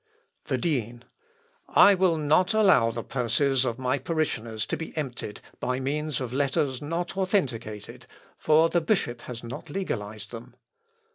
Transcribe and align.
The 0.45 0.57
Dean. 0.57 1.03
"I 1.69 1.93
will 1.93 2.17
not 2.17 2.55
allow 2.55 2.89
the 2.89 3.03
purses 3.03 3.65
of 3.65 3.77
my 3.77 3.99
parishioners 3.99 4.65
to 4.65 4.75
be 4.75 4.97
emptied 4.97 5.41
by 5.59 5.79
means 5.79 6.19
of 6.19 6.33
letters 6.33 6.81
not 6.81 7.15
authenticated, 7.15 8.07
for 8.35 8.67
the 8.67 8.81
bishop 8.81 9.21
has 9.29 9.43
not 9.43 9.69
legalised 9.69 10.31
them." 10.31 10.55